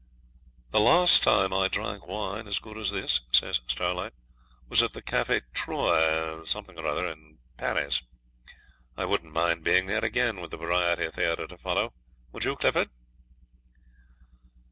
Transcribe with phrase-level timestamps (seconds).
[0.71, 4.15] 'The last time I drank wine as good as this,' says Starlight,
[4.67, 8.01] 'was at the Caffy Troy, something or other, in Paris.
[8.97, 11.93] I wouldn't mind being there again, with the Variety Theatre to follow.
[12.31, 12.89] Would you, Clifford?'